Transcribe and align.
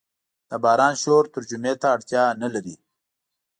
د 0.49 0.51
باران 0.63 0.93
شور 1.03 1.23
ترجمې 1.35 1.73
ته 1.81 1.87
اړتیا 1.95 2.23
نه 2.41 2.47
لري. 2.53 2.75